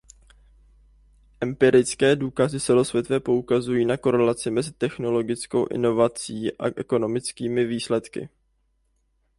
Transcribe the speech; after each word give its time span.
Empirické 1.41 2.15
důkazy 2.15 2.59
celosvětově 2.59 3.19
poukazují 3.19 3.85
na 3.85 3.97
korelaci 3.97 4.51
mezi 4.51 4.71
technologickou 4.71 5.67
inovaci 5.67 6.33
a 6.59 6.65
ekonomickými 6.79 7.65
výsledky. 7.65 8.29